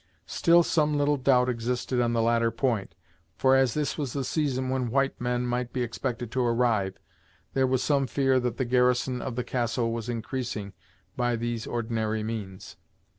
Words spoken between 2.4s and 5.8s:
point, for, as this was the season when white men might